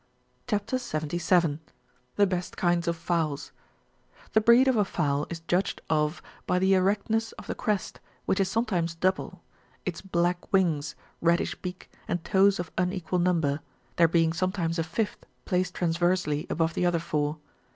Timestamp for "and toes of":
12.07-12.71